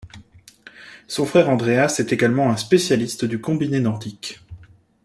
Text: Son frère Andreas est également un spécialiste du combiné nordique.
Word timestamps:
Son 1.07 1.27
frère 1.27 1.47
Andreas 1.47 1.97
est 1.99 2.11
également 2.11 2.49
un 2.49 2.57
spécialiste 2.57 3.23
du 3.23 3.39
combiné 3.39 3.79
nordique. 3.79 4.39